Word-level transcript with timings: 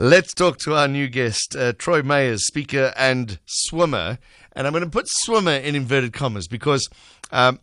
Let's 0.00 0.32
talk 0.32 0.58
to 0.58 0.76
our 0.76 0.86
new 0.86 1.08
guest, 1.08 1.56
uh, 1.56 1.72
Troy 1.72 2.02
Mayers, 2.02 2.42
speaker 2.42 2.92
and 2.96 3.40
swimmer. 3.46 4.20
And 4.52 4.64
I'm 4.64 4.72
going 4.72 4.84
to 4.84 4.90
put 4.90 5.08
swimmer 5.08 5.50
in 5.50 5.74
inverted 5.74 6.12
commas 6.12 6.46
because, 6.46 6.88
um, 7.32 7.58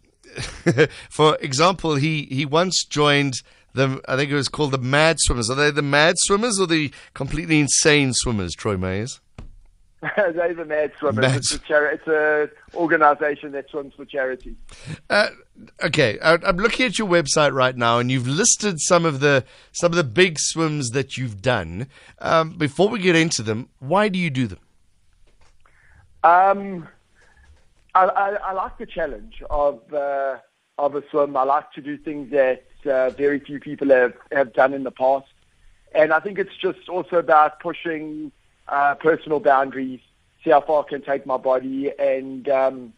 for 1.09 1.37
example, 1.37 1.95
he, 1.95 2.23
he 2.23 2.45
once 2.45 2.83
joined 2.83 3.35
the, 3.73 4.01
I 4.09 4.17
think 4.17 4.31
it 4.31 4.35
was 4.35 4.49
called 4.49 4.71
the 4.71 4.77
Mad 4.77 5.15
Swimmers. 5.21 5.49
Are 5.49 5.55
they 5.55 5.71
the 5.71 5.81
Mad 5.81 6.15
Swimmers 6.17 6.59
or 6.59 6.67
the 6.67 6.93
completely 7.13 7.61
insane 7.61 8.11
swimmers, 8.11 8.53
Troy 8.53 8.75
Mayers? 8.75 9.21
They're 10.01 10.53
the 10.53 10.65
Mad 10.65 10.91
Swimmers. 10.99 11.21
Mad. 11.21 11.35
It's, 11.37 11.55
a 11.55 11.59
chari- 11.59 11.93
it's 11.93 12.07
a 12.07 12.49
organization 12.75 13.53
that 13.53 13.69
swims 13.69 13.93
for 13.95 14.05
charity. 14.05 14.55
Uh, 15.09 15.29
okay, 15.83 16.19
I'm 16.21 16.57
looking 16.57 16.85
at 16.85 16.99
your 16.99 17.07
website 17.07 17.53
right 17.53 17.75
now, 17.75 17.99
and 17.99 18.11
you've 18.11 18.27
listed 18.27 18.79
some 18.79 19.05
of 19.05 19.19
the 19.19 19.45
some 19.71 19.91
of 19.91 19.95
the 19.95 20.03
big 20.03 20.37
swims 20.37 20.89
that 20.89 21.17
you've 21.17 21.41
done. 21.41 21.87
Um, 22.19 22.57
before 22.57 22.89
we 22.89 22.99
get 22.99 23.15
into 23.15 23.41
them, 23.41 23.69
why 23.79 24.09
do 24.09 24.19
you 24.19 24.29
do 24.29 24.47
them? 24.47 24.59
Um, 26.23 26.87
I, 27.93 28.05
I, 28.05 28.29
I 28.35 28.51
like 28.53 28.77
the 28.77 28.85
challenge 28.85 29.41
of 29.49 29.81
uh, 29.93 30.37
of 30.77 30.95
a 30.95 31.03
swim. 31.09 31.35
I 31.37 31.43
like 31.43 31.71
to 31.73 31.81
do 31.81 31.97
things 31.97 32.31
that 32.31 32.65
uh, 32.85 33.09
very 33.11 33.39
few 33.39 33.59
people 33.59 33.89
have, 33.89 34.13
have 34.31 34.53
done 34.53 34.73
in 34.73 34.83
the 34.83 34.91
past, 34.91 35.27
and 35.93 36.11
I 36.11 36.19
think 36.19 36.37
it's 36.37 36.55
just 36.57 36.89
also 36.89 37.15
about 37.17 37.59
pushing 37.59 38.31
uh, 38.67 38.95
personal 38.95 39.39
boundaries, 39.39 39.99
see 40.43 40.51
how 40.51 40.61
far 40.61 40.83
I 40.85 40.89
can 40.89 41.01
take 41.01 41.25
my 41.25 41.37
body, 41.37 41.91
and 41.97 42.47
um, 42.49 42.93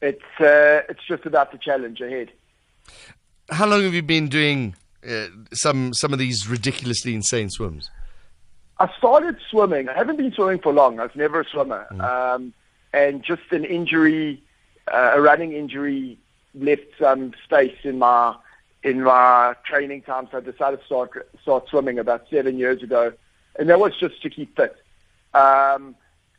it's 0.00 0.22
uh, 0.40 0.82
it's 0.88 1.04
just 1.06 1.26
about 1.26 1.52
the 1.52 1.58
challenge 1.58 2.00
ahead. 2.00 2.30
How 3.50 3.66
long 3.66 3.82
have 3.82 3.94
you 3.94 4.02
been 4.02 4.28
doing 4.28 4.74
uh, 5.08 5.26
some 5.52 5.94
some 5.94 6.12
of 6.12 6.18
these 6.18 6.48
ridiculously 6.48 7.14
insane 7.14 7.50
swims? 7.50 7.90
I 8.78 8.90
started 8.98 9.38
swimming. 9.50 9.88
I 9.88 9.94
haven't 9.94 10.16
been 10.16 10.32
swimming 10.32 10.60
for 10.60 10.72
long. 10.72 11.00
I 11.00 11.04
was 11.04 11.16
never 11.16 11.40
a 11.40 11.44
swimmer, 11.44 11.86
mm. 11.90 12.02
um, 12.02 12.52
and 12.92 13.24
just 13.24 13.50
an 13.50 13.64
injury, 13.64 14.42
uh, 14.92 15.12
a 15.14 15.20
running 15.20 15.52
injury, 15.52 16.18
left 16.54 16.84
some 17.00 17.32
space 17.44 17.78
in 17.84 17.98
my 17.98 18.34
in 18.82 19.02
my 19.02 19.54
training 19.64 20.02
time. 20.02 20.28
So 20.30 20.38
I 20.38 20.40
decided 20.40 20.80
to 20.80 20.86
start 20.86 21.28
start 21.42 21.68
swimming 21.68 21.98
about 21.98 22.26
seven 22.30 22.58
years 22.58 22.82
ago 22.82 23.12
and 23.58 23.68
that 23.68 23.78
was 23.78 23.92
just 23.98 24.22
to 24.22 24.30
keep 24.30 24.56
fit. 24.56 24.76
Um, 25.34 25.94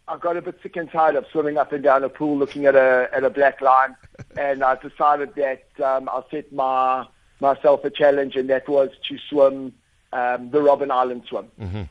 I 0.07 0.17
got 0.17 0.37
a 0.37 0.41
bit 0.41 0.59
sick 0.63 0.77
and 0.77 0.89
tired 0.89 1.15
of 1.15 1.25
swimming 1.31 1.57
up 1.57 1.73
and 1.73 1.83
down 1.83 2.03
a 2.03 2.09
pool 2.09 2.37
looking 2.37 2.65
at 2.65 2.75
a 2.75 3.09
at 3.11 3.23
a 3.23 3.29
black 3.29 3.61
line, 3.61 3.95
and 4.37 4.63
I 4.63 4.75
decided 4.75 5.35
that 5.35 5.65
um, 5.83 6.09
I'll 6.09 6.27
set 6.29 6.51
my 6.53 7.05
myself 7.39 7.83
a 7.83 7.89
challenge, 7.89 8.35
and 8.35 8.49
that 8.49 8.67
was 8.67 8.89
to 9.09 9.17
swim 9.29 9.73
um, 10.13 10.49
the 10.51 10.59
Robben 10.59 10.91
Island 10.91 11.23
swim. 11.27 11.47
Mm-hmm. 11.59 11.83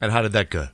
And 0.00 0.12
how 0.12 0.22
did 0.22 0.32
that 0.32 0.50
go? 0.50 0.68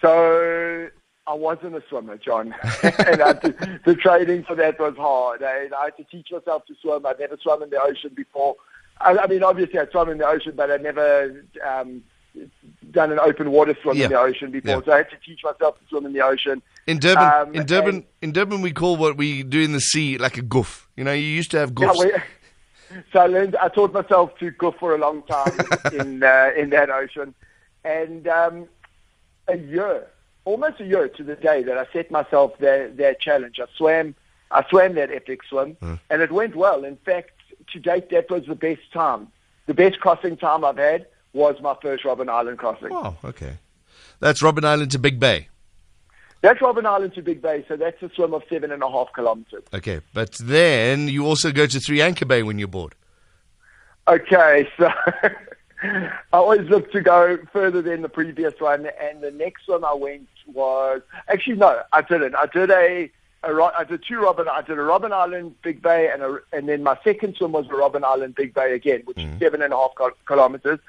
So 0.00 0.88
I 1.26 1.34
wasn't 1.34 1.76
a 1.76 1.82
swimmer, 1.88 2.16
John, 2.16 2.54
and 2.82 3.22
I, 3.22 3.34
the, 3.34 3.80
the 3.84 3.94
training 3.94 4.44
for 4.44 4.56
that 4.56 4.80
was 4.80 4.96
hard. 4.96 5.42
I, 5.42 5.68
I 5.76 5.84
had 5.84 5.96
to 5.98 6.04
teach 6.04 6.32
myself 6.32 6.66
to 6.66 6.74
swim. 6.80 7.06
I'd 7.06 7.20
never 7.20 7.36
swum 7.40 7.62
in 7.62 7.70
the 7.70 7.80
ocean 7.80 8.12
before. 8.14 8.56
I, 9.00 9.16
I 9.16 9.26
mean, 9.26 9.42
obviously 9.42 9.78
I 9.78 9.86
swum 9.86 10.08
in 10.08 10.18
the 10.18 10.26
ocean, 10.26 10.54
but 10.56 10.70
I 10.70 10.78
never 10.78 11.44
um, 11.64 12.02
done 12.90 13.12
an 13.12 13.18
open 13.18 13.50
water 13.50 13.76
swim 13.82 13.96
yeah. 13.96 14.04
in 14.04 14.10
the 14.10 14.18
ocean 14.18 14.50
before, 14.50 14.70
yeah. 14.70 14.80
so 14.84 14.92
I 14.92 14.96
had 14.98 15.10
to 15.10 15.16
teach 15.24 15.42
myself 15.44 15.78
to 15.78 15.86
swim 15.88 16.06
in 16.06 16.12
the 16.12 16.20
ocean. 16.20 16.62
In 16.86 16.98
Durban, 16.98 17.48
um, 17.48 17.54
in 17.54 17.66
Durban, 17.66 18.04
in 18.20 18.32
Durban, 18.32 18.60
we 18.62 18.72
call 18.72 18.96
what 18.96 19.16
we 19.16 19.42
do 19.42 19.60
in 19.60 19.72
the 19.72 19.80
sea 19.80 20.18
like 20.18 20.36
a 20.36 20.42
goof. 20.42 20.88
You 20.96 21.04
know, 21.04 21.12
you 21.12 21.26
used 21.26 21.50
to 21.52 21.58
have 21.58 21.72
goofs. 21.72 22.04
Yeah, 22.04 22.22
we, 22.90 23.02
so 23.12 23.20
I 23.20 23.26
learned. 23.26 23.56
I 23.56 23.68
taught 23.68 23.92
myself 23.92 24.36
to 24.38 24.50
goof 24.50 24.74
for 24.78 24.94
a 24.94 24.98
long 24.98 25.22
time 25.22 25.52
in 25.92 26.22
uh, 26.22 26.50
in 26.56 26.70
that 26.70 26.90
ocean, 26.90 27.34
and 27.84 28.26
um, 28.28 28.68
a 29.48 29.56
year, 29.56 30.06
almost 30.44 30.80
a 30.80 30.84
year 30.84 31.08
to 31.08 31.22
the 31.22 31.36
day 31.36 31.62
that 31.62 31.78
I 31.78 31.86
set 31.92 32.10
myself 32.10 32.58
that 32.58 32.96
that 32.96 33.20
challenge. 33.20 33.60
I 33.60 33.66
swam, 33.76 34.14
I 34.50 34.68
swam 34.68 34.94
that 34.94 35.10
epic 35.10 35.44
swim, 35.44 35.76
mm. 35.76 36.00
and 36.10 36.22
it 36.22 36.32
went 36.32 36.56
well. 36.56 36.84
In 36.84 36.96
fact, 36.96 37.30
to 37.72 37.78
date, 37.78 38.10
that 38.10 38.30
was 38.30 38.46
the 38.46 38.54
best 38.54 38.92
time, 38.92 39.28
the 39.66 39.74
best 39.74 40.00
crossing 40.00 40.36
time 40.36 40.64
I've 40.64 40.78
had 40.78 41.06
was 41.32 41.56
my 41.62 41.74
first 41.80 42.04
Robben 42.04 42.28
Island 42.28 42.58
crossing. 42.58 42.88
Oh, 42.90 43.16
okay. 43.24 43.58
That's 44.20 44.42
Robben 44.42 44.64
Island 44.64 44.90
to 44.92 44.98
Big 44.98 45.18
Bay. 45.18 45.48
That's 46.42 46.58
Robben 46.58 46.84
Island 46.84 47.14
to 47.14 47.22
Big 47.22 47.40
Bay, 47.40 47.64
so 47.68 47.76
that's 47.76 48.02
a 48.02 48.10
swim 48.14 48.34
of 48.34 48.42
seven 48.50 48.72
and 48.72 48.82
a 48.82 48.90
half 48.90 49.12
kilometers. 49.14 49.62
Okay, 49.72 50.00
but 50.12 50.32
then 50.42 51.06
you 51.06 51.24
also 51.24 51.52
go 51.52 51.66
to 51.66 51.78
Three 51.78 52.02
Anchor 52.02 52.26
Bay 52.26 52.42
when 52.42 52.58
you're 52.58 52.66
bored. 52.66 52.96
Okay, 54.08 54.68
so 54.76 54.90
I 55.82 56.10
always 56.32 56.68
look 56.68 56.90
to 56.92 57.00
go 57.00 57.38
further 57.52 57.80
than 57.80 58.02
the 58.02 58.08
previous 58.08 58.54
one, 58.58 58.88
and 59.00 59.20
the 59.20 59.30
next 59.30 59.68
one 59.68 59.84
I 59.84 59.94
went 59.94 60.28
was 60.46 61.02
actually 61.28 61.56
no, 61.56 61.80
I 61.92 62.02
didn't. 62.02 62.34
I 62.34 62.46
did 62.46 62.70
a, 62.72 63.10
a 63.44 63.62
I 63.78 63.84
did 63.84 64.02
two 64.06 64.16
Robben. 64.16 64.48
I 64.48 64.62
did 64.62 64.78
a 64.78 64.82
Robben 64.82 65.12
Island 65.12 65.54
Big 65.62 65.80
Bay, 65.80 66.10
and 66.12 66.22
a, 66.22 66.38
and 66.52 66.68
then 66.68 66.82
my 66.82 66.98
second 67.04 67.36
swim 67.36 67.52
was 67.52 67.66
a 67.66 67.70
Robben 67.70 68.02
Island 68.02 68.34
Big 68.34 68.52
Bay 68.52 68.74
again, 68.74 69.02
which 69.04 69.16
mm-hmm. 69.16 69.34
is 69.34 69.38
seven 69.38 69.62
and 69.62 69.72
a 69.72 69.76
half 69.76 69.92
kilometers. 70.26 70.80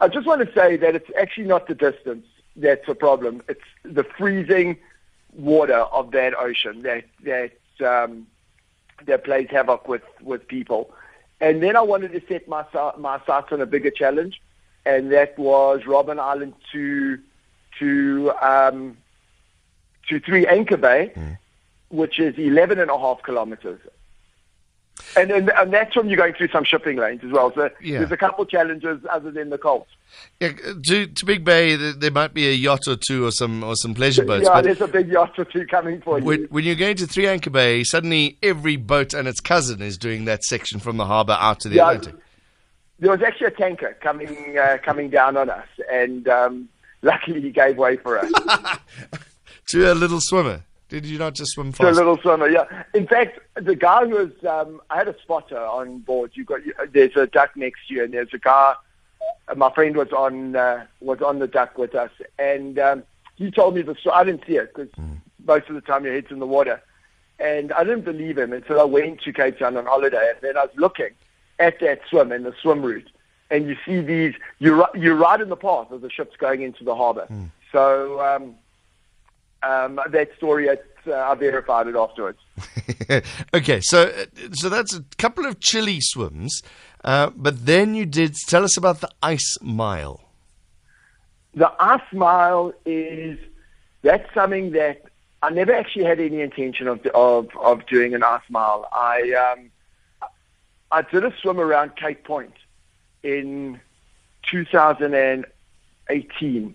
I 0.00 0.08
just 0.08 0.26
want 0.26 0.46
to 0.46 0.52
say 0.54 0.76
that 0.76 0.94
it's 0.94 1.10
actually 1.18 1.46
not 1.46 1.66
the 1.68 1.74
distance 1.74 2.26
that's 2.56 2.88
a 2.88 2.94
problem. 2.94 3.42
It's 3.48 3.60
the 3.82 4.04
freezing 4.04 4.78
water 5.32 5.78
of 5.78 6.10
that 6.12 6.34
ocean 6.34 6.82
that 6.82 7.04
that 7.24 7.52
um, 7.86 8.26
that 9.06 9.24
plays 9.24 9.48
havoc 9.50 9.88
with 9.88 10.02
with 10.22 10.46
people. 10.48 10.92
And 11.40 11.62
then 11.62 11.76
I 11.76 11.82
wanted 11.82 12.12
to 12.12 12.22
set 12.28 12.48
my 12.48 12.64
my 12.98 13.20
sights 13.26 13.48
on 13.52 13.60
a 13.60 13.66
bigger 13.66 13.90
challenge, 13.90 14.40
and 14.84 15.12
that 15.12 15.38
was 15.38 15.82
Robben 15.82 16.18
Island 16.18 16.54
to 16.72 17.18
to 17.78 18.32
um, 18.40 18.96
to 20.08 20.20
Three 20.20 20.46
Anchor 20.46 20.76
Bay, 20.76 21.12
mm. 21.14 21.38
which 21.88 22.18
is 22.18 22.36
11 22.38 22.78
and 22.78 22.90
a 22.90 22.98
half 22.98 23.22
kilometers. 23.22 23.80
And, 25.16 25.30
and, 25.30 25.50
and 25.50 25.72
that's 25.72 25.96
when 25.96 26.08
you're 26.08 26.16
going 26.16 26.34
through 26.34 26.48
some 26.48 26.64
shipping 26.64 26.96
lanes 26.96 27.22
as 27.24 27.32
well. 27.32 27.52
So 27.54 27.70
yeah. 27.80 27.98
there's 27.98 28.12
a 28.12 28.16
couple 28.16 28.44
challenges 28.46 29.00
other 29.10 29.30
than 29.30 29.50
the 29.50 29.58
Colts. 29.58 29.90
Yeah, 30.40 30.52
to, 30.84 31.06
to 31.06 31.24
Big 31.24 31.44
Bay, 31.44 31.76
there 31.76 32.10
might 32.10 32.34
be 32.34 32.48
a 32.48 32.52
yacht 32.52 32.86
or 32.86 32.96
two 32.96 33.26
or 33.26 33.30
some 33.30 33.62
or 33.62 33.76
some 33.76 33.94
pleasure 33.94 34.24
boats. 34.24 34.46
Yeah, 34.46 34.60
there's 34.60 34.80
a 34.80 34.88
big 34.88 35.08
yacht 35.08 35.38
or 35.38 35.44
two 35.44 35.66
coming 35.66 36.00
for 36.00 36.20
when, 36.20 36.40
you. 36.40 36.46
When 36.50 36.64
you're 36.64 36.74
going 36.74 36.96
to 36.96 37.06
Three 37.06 37.26
Anchor 37.26 37.50
Bay, 37.50 37.84
suddenly 37.84 38.38
every 38.42 38.76
boat 38.76 39.14
and 39.14 39.26
its 39.26 39.40
cousin 39.40 39.82
is 39.82 39.98
doing 39.98 40.24
that 40.26 40.44
section 40.44 40.80
from 40.80 40.96
the 40.96 41.06
harbour 41.06 41.36
out 41.38 41.60
to 41.60 41.68
the 41.68 41.76
yeah, 41.76 41.90
Atlantic. 41.90 42.14
There 42.98 43.10
was 43.10 43.22
actually 43.22 43.48
a 43.48 43.52
tanker 43.52 43.96
coming 44.00 44.58
uh, 44.58 44.78
coming 44.84 45.10
down 45.10 45.36
on 45.36 45.50
us, 45.50 45.68
and 45.90 46.28
um, 46.28 46.68
luckily 47.02 47.40
he 47.40 47.50
gave 47.50 47.76
way 47.76 47.96
for 47.96 48.18
us. 48.18 48.30
to 49.68 49.92
a 49.92 49.94
little 49.94 50.20
swimmer. 50.20 50.64
Did 50.90 51.06
you 51.06 51.18
not 51.18 51.34
just 51.34 51.52
swim 51.52 51.70
fast? 51.70 51.80
To 51.82 51.90
a 51.90 51.92
little 51.92 52.18
swimmer, 52.18 52.48
yeah. 52.48 52.64
In 52.94 53.06
fact, 53.06 53.38
the 53.54 53.76
guy 53.76 54.06
who 54.06 54.16
was, 54.16 54.44
um, 54.44 54.82
I 54.90 54.96
had 54.96 55.06
a 55.06 55.16
spotter 55.22 55.56
on 55.56 56.00
board. 56.00 56.32
You 56.34 56.44
got, 56.44 56.60
there's 56.92 57.16
a 57.16 57.28
duck 57.28 57.56
next 57.56 57.86
to 57.86 57.94
you, 57.94 58.04
and 58.04 58.12
there's 58.12 58.34
a 58.34 58.38
guy. 58.38 58.74
Uh, 59.46 59.54
my 59.54 59.72
friend 59.72 59.96
was 59.96 60.10
on 60.10 60.56
uh, 60.56 60.84
was 61.00 61.22
on 61.22 61.38
the 61.38 61.46
duck 61.46 61.78
with 61.78 61.94
us, 61.94 62.10
and 62.40 62.76
um, 62.80 63.04
he 63.36 63.52
told 63.52 63.76
me 63.76 63.82
the 63.82 63.94
story. 63.94 64.16
I 64.16 64.24
didn't 64.24 64.42
see 64.48 64.56
it 64.56 64.74
because 64.74 64.90
mm. 64.94 65.18
most 65.46 65.68
of 65.68 65.76
the 65.76 65.80
time 65.80 66.04
your 66.04 66.12
head's 66.12 66.32
in 66.32 66.40
the 66.40 66.46
water, 66.46 66.82
and 67.38 67.72
I 67.72 67.84
didn't 67.84 68.04
believe 68.04 68.36
him 68.36 68.52
until 68.52 68.80
I 68.80 68.84
went 68.84 69.20
to 69.22 69.32
Cape 69.32 69.60
Town 69.60 69.76
on 69.76 69.86
holiday, 69.86 70.32
and 70.34 70.38
then 70.40 70.56
I 70.56 70.62
was 70.62 70.74
looking 70.74 71.10
at 71.60 71.78
that 71.78 72.00
swim 72.10 72.32
and 72.32 72.44
the 72.44 72.54
swim 72.60 72.82
route, 72.82 73.10
and 73.48 73.68
you 73.68 73.76
see 73.86 74.00
these. 74.00 74.34
You're 74.58 74.88
you're 74.94 75.14
right 75.14 75.40
in 75.40 75.50
the 75.50 75.56
path 75.56 75.92
of 75.92 76.00
the 76.00 76.10
ships 76.10 76.36
going 76.36 76.62
into 76.62 76.82
the 76.82 76.96
harbour. 76.96 77.28
Mm. 77.30 77.50
So. 77.70 78.20
Um, 78.20 78.56
um, 79.62 80.00
that 80.08 80.30
story, 80.36 80.68
uh, 80.68 80.76
I 81.06 81.34
verified 81.34 81.86
it 81.86 81.96
afterwards. 81.96 82.38
okay, 83.54 83.80
so 83.80 84.04
uh, 84.04 84.26
so 84.52 84.68
that's 84.68 84.94
a 84.94 85.04
couple 85.18 85.46
of 85.46 85.60
chilly 85.60 86.00
swims, 86.00 86.62
uh, 87.04 87.30
but 87.34 87.66
then 87.66 87.94
you 87.94 88.06
did 88.06 88.34
tell 88.34 88.64
us 88.64 88.76
about 88.76 89.00
the 89.00 89.10
ice 89.22 89.58
mile. 89.60 90.20
The 91.54 91.72
ice 91.80 92.12
mile 92.12 92.72
is 92.84 93.38
that's 94.02 94.32
something 94.34 94.72
that 94.72 95.02
I 95.42 95.50
never 95.50 95.72
actually 95.72 96.04
had 96.04 96.20
any 96.20 96.40
intention 96.40 96.88
of 96.88 97.04
of 97.06 97.48
of 97.56 97.86
doing 97.86 98.14
an 98.14 98.22
ice 98.22 98.48
mile. 98.48 98.86
I 98.92 99.32
um, 99.32 99.70
I 100.90 101.02
did 101.02 101.24
a 101.24 101.32
swim 101.40 101.60
around 101.60 101.96
Cape 101.96 102.24
Point 102.24 102.54
in 103.22 103.80
2018 104.50 106.74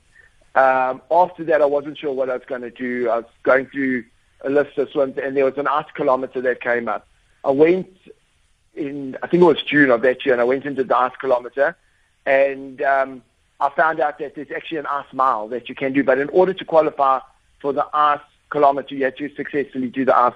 um, 0.56 1.02
after 1.12 1.44
that, 1.46 1.62
I 1.62 1.66
wasn't 1.66 1.98
sure 1.98 2.14
what 2.14 2.30
I 2.30 2.34
was 2.34 2.46
going 2.48 2.62
to 2.62 2.70
do. 2.70 3.10
I 3.10 3.18
was 3.18 3.26
going 3.44 3.66
through 3.68 4.06
a 4.42 4.50
list 4.50 4.78
of 4.78 4.90
swims, 4.90 5.18
and 5.18 5.36
there 5.36 5.46
was 5.46 5.58
an 5.58 5.68
ice 5.68 5.86
kilometer 5.94 6.42
that 6.42 6.62
came 6.62 6.88
up. 6.88 7.08
I 7.44 7.52
went 7.52 7.96
in, 8.74 9.18
I 9.22 9.28
think 9.28 9.42
it 9.42 9.46
was 9.46 9.62
June 9.64 9.92
of 9.92 10.02
that 10.02 10.26
year, 10.26 10.34
and 10.34 10.42
I 10.42 10.46
went 10.46 10.66
into 10.66 10.84
the 10.84 10.98
ice 10.98 11.16
kilometer, 11.20 11.76
and 12.26 12.82
um, 12.82 13.22
I 13.60 13.70
found 13.70 14.00
out 14.00 14.20
that 14.20 14.36
there's 14.36 14.52
actually 14.52 14.78
an 14.78 14.86
ice 14.88 15.12
mile 15.14 15.48
that 15.50 15.68
you 15.68 15.76
can 15.76 15.94
do. 15.94 16.04
But 16.04 16.20
in 16.20 16.30
order 16.30 16.54
to 16.54 16.66
qualify 16.66 17.20
for 17.60 17.74
the 17.74 17.86
ice 17.94 18.22
kilometer, 18.50 18.96
you 18.96 19.04
have 19.06 19.16
to 19.18 19.34
successfully 19.36 19.90
do 19.90 20.06
the 20.06 20.16
ice. 20.16 20.34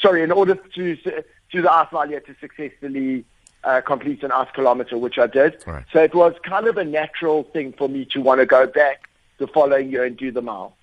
Sorry, 0.00 0.22
in 0.22 0.30
order 0.30 0.54
to 0.54 0.96
do 0.96 1.62
the 1.62 1.72
ice 1.72 1.90
mile, 1.90 2.08
you 2.08 2.14
have 2.14 2.26
to 2.26 2.36
successfully 2.40 3.24
uh, 3.64 3.80
complete 3.80 4.22
an 4.22 4.32
ice 4.32 4.48
kilometer, 4.54 4.96
which 4.96 5.18
I 5.18 5.26
did. 5.26 5.64
Right. 5.66 5.84
So 5.92 6.02
it 6.02 6.14
was 6.14 6.34
kind 6.44 6.66
of 6.66 6.76
a 6.76 6.84
natural 6.84 7.44
thing 7.44 7.72
for 7.72 7.88
me 7.88 8.04
to 8.12 8.20
want 8.20 8.40
to 8.40 8.46
go 8.46 8.66
back 8.66 9.07
the 9.38 9.46
following 9.46 9.90
year 9.90 10.04
and 10.04 10.16
do 10.16 10.30
the 10.30 10.42
mile. 10.42 10.76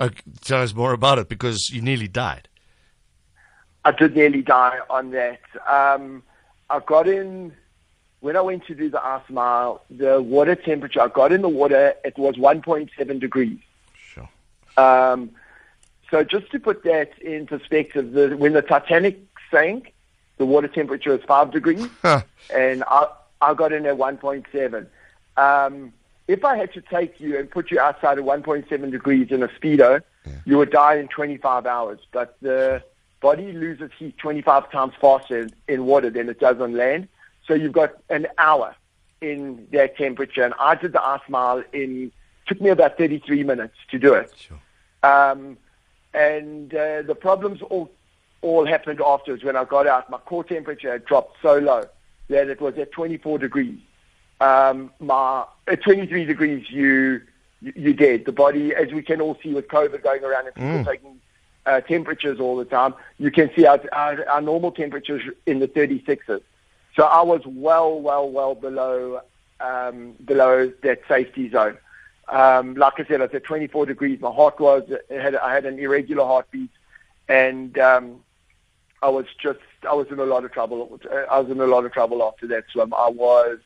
Okay, 0.00 0.20
tell 0.42 0.62
us 0.62 0.74
more 0.74 0.92
about 0.92 1.18
it 1.18 1.28
because 1.28 1.70
you 1.70 1.80
nearly 1.80 2.08
died. 2.08 2.48
I 3.84 3.92
did 3.92 4.16
nearly 4.16 4.42
die 4.42 4.78
on 4.90 5.10
that. 5.12 5.40
Um, 5.68 6.22
I 6.68 6.80
got 6.80 7.06
in 7.06 7.52
when 8.20 8.36
I 8.36 8.40
went 8.40 8.66
to 8.66 8.74
do 8.74 8.90
the 8.90 9.04
ice 9.04 9.22
mile. 9.28 9.82
The 9.90 10.20
water 10.20 10.54
temperature. 10.54 11.00
I 11.00 11.08
got 11.08 11.32
in 11.32 11.42
the 11.42 11.48
water. 11.48 11.94
It 12.04 12.18
was 12.18 12.34
1.7 12.34 13.20
degrees. 13.20 13.60
Sure. 13.96 14.28
Um, 14.76 15.30
so 16.10 16.24
just 16.24 16.50
to 16.52 16.58
put 16.58 16.84
that 16.84 17.16
in 17.20 17.46
perspective, 17.46 18.12
the, 18.12 18.36
when 18.36 18.52
the 18.52 18.62
Titanic 18.62 19.20
sank, 19.50 19.92
the 20.38 20.46
water 20.46 20.68
temperature 20.68 21.10
was 21.12 21.22
five 21.22 21.50
degrees, 21.50 21.88
and 22.02 22.84
I 22.86 23.08
I 23.40 23.54
got 23.54 23.72
in 23.72 23.86
at 23.86 23.96
1.7. 23.96 24.86
Um, 25.36 25.92
if 26.28 26.44
I 26.44 26.56
had 26.56 26.72
to 26.74 26.80
take 26.80 27.20
you 27.20 27.38
and 27.38 27.50
put 27.50 27.70
you 27.70 27.78
outside 27.78 28.18
at 28.18 28.24
1.7 28.24 28.90
degrees 28.90 29.28
in 29.30 29.42
a 29.42 29.48
speedo, 29.48 30.02
you 30.44 30.58
would 30.58 30.70
die 30.70 30.96
in 30.96 31.08
25 31.08 31.66
hours. 31.66 32.00
But 32.10 32.36
the 32.40 32.82
body 33.20 33.52
loses 33.52 33.90
heat 33.98 34.18
25 34.18 34.70
times 34.70 34.94
faster 35.00 35.42
in, 35.42 35.52
in 35.68 35.86
water 35.86 36.10
than 36.10 36.28
it 36.28 36.40
does 36.40 36.60
on 36.60 36.72
land. 36.72 37.08
So 37.46 37.54
you've 37.54 37.72
got 37.72 37.94
an 38.10 38.26
hour 38.38 38.74
in 39.20 39.68
that 39.72 39.96
temperature. 39.96 40.42
And 40.42 40.54
I 40.58 40.74
did 40.74 40.92
the 40.92 41.02
ice 41.02 41.20
mile 41.28 41.62
in 41.72 42.12
took 42.46 42.60
me 42.60 42.70
about 42.70 42.96
33 42.96 43.42
minutes 43.42 43.74
to 43.90 43.98
do 43.98 44.14
it. 44.14 44.32
Sure. 44.36 44.58
Um, 45.02 45.56
and 46.14 46.72
uh, 46.74 47.02
the 47.02 47.14
problems 47.14 47.60
all 47.62 47.90
all 48.42 48.66
happened 48.66 49.00
afterwards 49.00 49.42
when 49.42 49.56
I 49.56 49.64
got 49.64 49.86
out. 49.86 50.08
My 50.10 50.18
core 50.18 50.44
temperature 50.44 50.92
had 50.92 51.04
dropped 51.04 51.38
so 51.42 51.58
low 51.58 51.84
that 52.28 52.48
it 52.48 52.60
was 52.60 52.76
at 52.78 52.92
24 52.92 53.38
degrees. 53.38 53.80
Um, 54.40 54.90
my 55.00 55.44
at 55.66 55.82
23 55.82 56.24
degrees, 56.24 56.70
you 56.70 57.22
you- 57.62 57.72
you're 57.74 57.94
dead. 57.94 58.26
The 58.26 58.32
body, 58.32 58.74
as 58.74 58.92
we 58.92 59.02
can 59.02 59.20
all 59.20 59.36
see 59.42 59.54
with 59.54 59.66
COVID 59.68 60.02
going 60.02 60.22
around 60.22 60.46
and 60.46 60.54
people 60.54 60.84
taking 60.84 61.20
uh, 61.64 61.80
temperatures 61.80 62.38
all 62.38 62.56
the 62.56 62.66
time, 62.66 62.94
you 63.18 63.30
can 63.30 63.50
see 63.56 63.64
our, 63.66 63.80
our, 63.92 64.28
our 64.28 64.40
normal 64.42 64.70
temperatures 64.70 65.22
in 65.46 65.58
the 65.58 65.66
36s. 65.66 66.42
So 66.94 67.04
I 67.04 67.22
was 67.22 67.40
well, 67.46 67.98
well, 67.98 68.28
well 68.28 68.54
below 68.54 69.20
um, 69.60 70.12
below 70.24 70.70
that 70.82 71.00
safety 71.08 71.48
zone. 71.50 71.78
Um, 72.28 72.74
like 72.74 73.00
I 73.00 73.04
said, 73.06 73.20
I 73.20 73.24
was 73.24 73.34
at 73.34 73.44
24 73.44 73.86
degrees. 73.86 74.20
My 74.20 74.30
heart 74.30 74.60
was 74.60 74.82
I 75.10 75.14
had 75.14 75.34
I 75.36 75.54
had 75.54 75.64
an 75.64 75.78
irregular 75.78 76.24
heartbeat, 76.24 76.70
and 77.28 77.76
um, 77.78 78.20
I 79.02 79.08
was 79.08 79.26
just 79.40 79.60
I 79.88 79.94
was 79.94 80.08
in 80.10 80.18
a 80.18 80.24
lot 80.24 80.44
of 80.44 80.52
trouble. 80.52 81.00
I 81.30 81.40
was 81.40 81.50
in 81.50 81.58
a 81.60 81.66
lot 81.66 81.86
of 81.86 81.92
trouble 81.92 82.22
after 82.22 82.46
that 82.48 82.64
swim. 82.70 82.92
I 82.94 83.08
was 83.08 83.58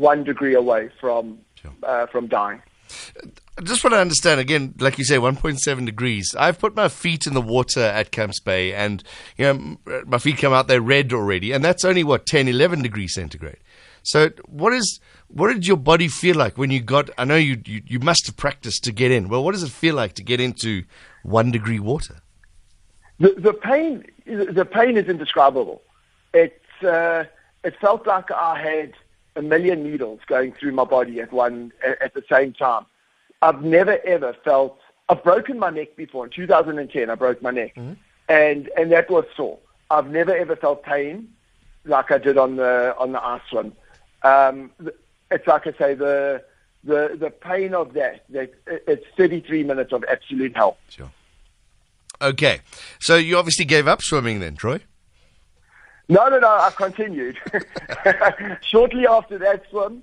one 0.00 0.24
degree 0.24 0.54
away 0.54 0.90
from 1.00 1.38
Sure. 1.54 1.72
uh, 1.82 2.06
from 2.06 2.26
dying. 2.26 2.62
I 3.58 3.62
just 3.62 3.84
want 3.84 3.92
to 3.92 3.98
understand 3.98 4.40
again, 4.40 4.74
like 4.80 4.98
you 4.98 5.04
say, 5.04 5.16
1.7 5.16 5.84
degrees. 5.86 6.34
I've 6.36 6.58
put 6.58 6.74
my 6.74 6.88
feet 6.88 7.26
in 7.26 7.34
the 7.34 7.42
water 7.42 7.80
at 7.82 8.10
Camps 8.10 8.40
Bay, 8.40 8.72
and 8.72 9.04
you 9.36 9.44
know 9.44 10.02
my 10.06 10.18
feet 10.18 10.38
come 10.38 10.52
out 10.52 10.66
they're 10.66 10.80
red 10.80 11.12
already, 11.12 11.52
and 11.52 11.62
that's 11.64 11.84
only 11.84 12.02
what 12.02 12.26
10, 12.26 12.48
11 12.48 12.82
degrees 12.82 13.14
centigrade. 13.14 13.58
So, 14.02 14.30
what 14.46 14.72
is 14.72 14.98
what 15.28 15.52
did 15.52 15.66
your 15.66 15.76
body 15.76 16.08
feel 16.08 16.36
like 16.36 16.56
when 16.56 16.70
you 16.70 16.80
got? 16.80 17.10
I 17.18 17.24
know 17.24 17.36
you 17.36 17.60
you, 17.66 17.82
you 17.86 17.98
must 18.00 18.26
have 18.26 18.36
practiced 18.36 18.82
to 18.84 18.92
get 18.92 19.10
in. 19.10 19.28
Well, 19.28 19.44
what 19.44 19.52
does 19.52 19.62
it 19.62 19.70
feel 19.70 19.94
like 19.94 20.14
to 20.14 20.24
get 20.24 20.40
into 20.40 20.84
one 21.22 21.50
degree 21.50 21.78
water? 21.78 22.16
The, 23.18 23.34
the 23.36 23.52
pain, 23.52 24.06
the 24.24 24.64
pain 24.64 24.96
is 24.96 25.06
indescribable. 25.06 25.82
It 26.32 26.60
uh, 26.82 27.24
it 27.62 27.74
felt 27.78 28.06
like 28.06 28.30
I 28.30 28.58
had 28.58 28.94
a 29.36 29.42
million 29.42 29.82
needles 29.82 30.20
going 30.26 30.52
through 30.52 30.72
my 30.72 30.84
body 30.84 31.20
at 31.20 31.32
one 31.32 31.72
at, 31.84 32.14
the 32.14 32.24
same 32.30 32.52
time. 32.52 32.86
I've 33.42 33.62
never 33.62 33.98
ever 34.04 34.34
felt. 34.44 34.78
I've 35.08 35.22
broken 35.24 35.58
my 35.58 35.70
neck 35.70 35.96
before. 35.96 36.26
In 36.26 36.30
2010, 36.30 37.10
I 37.10 37.14
broke 37.14 37.42
my 37.42 37.50
neck, 37.50 37.76
and 38.28 38.70
and 38.76 38.92
that 38.92 39.10
was 39.10 39.24
sore. 39.36 39.58
I've 39.90 40.10
never 40.10 40.34
ever 40.34 40.56
felt 40.56 40.82
pain 40.82 41.28
like 41.84 42.10
I 42.10 42.18
did 42.18 42.36
on 42.38 42.56
the 42.56 42.94
on 42.98 43.12
the 43.12 43.24
ice 43.24 43.42
swim. 43.50 43.72
Um, 44.22 44.70
it's 45.30 45.46
like 45.46 45.66
I 45.66 45.72
say 45.72 45.94
the 45.94 46.42
the 46.84 47.16
the 47.18 47.30
pain 47.30 47.74
of 47.74 47.94
that. 47.94 48.24
That 48.30 48.52
it's 48.66 49.06
33 49.16 49.64
minutes 49.64 49.92
of 49.92 50.04
absolute 50.08 50.56
hell. 50.56 50.76
Sure. 50.88 51.10
Okay, 52.22 52.60
so 52.98 53.16
you 53.16 53.38
obviously 53.38 53.64
gave 53.64 53.88
up 53.88 54.02
swimming 54.02 54.40
then, 54.40 54.54
Troy. 54.54 54.80
No, 56.10 56.28
no, 56.28 56.40
no. 56.40 56.48
I 56.48 56.70
continued. 56.76 57.38
Shortly 58.62 59.06
after 59.06 59.38
that 59.38 59.62
swim, 59.70 60.02